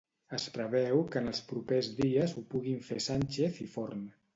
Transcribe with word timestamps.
Es 0.37 0.45
preveu 0.55 1.03
que 1.11 1.21
en 1.21 1.29
els 1.33 1.43
propers 1.53 1.93
dies 2.03 2.37
ho 2.43 2.47
puguin 2.55 2.85
fer 2.91 3.03
Sànchez 3.11 3.67
i 3.69 3.73
Forn. 3.77 4.09